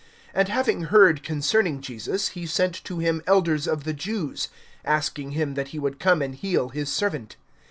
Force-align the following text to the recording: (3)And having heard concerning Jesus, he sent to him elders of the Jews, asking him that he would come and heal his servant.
(3)And 0.35 0.47
having 0.47 0.83
heard 0.85 1.21
concerning 1.21 1.79
Jesus, 1.79 2.29
he 2.29 2.47
sent 2.47 2.83
to 2.85 2.97
him 2.97 3.21
elders 3.27 3.67
of 3.67 3.83
the 3.83 3.93
Jews, 3.93 4.47
asking 4.83 5.33
him 5.33 5.53
that 5.53 5.67
he 5.67 5.77
would 5.77 5.99
come 5.99 6.23
and 6.23 6.33
heal 6.33 6.69
his 6.69 6.91
servant. 6.91 7.35